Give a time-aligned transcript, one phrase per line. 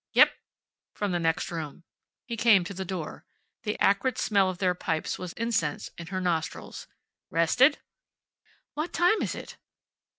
[0.13, 0.31] "Yep!"
[0.95, 1.83] from the next room.
[2.25, 3.23] He came to the door.
[3.61, 6.87] The acrid smell of their pipes was incense in her nostrils.
[7.29, 7.77] "Rested?"
[8.73, 9.57] "What time is it?"